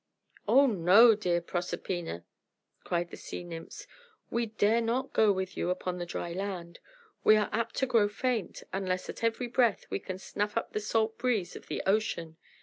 [0.47, 2.25] "Oh, no, dear Proserpina,"
[2.83, 3.85] cried the sea nymphs;
[4.31, 6.79] "we dare not go with you upon the dry land.
[7.23, 10.79] We are apt to grow faint, unless at every breath we can snuff up the
[10.79, 12.37] salt breeze of the ocean.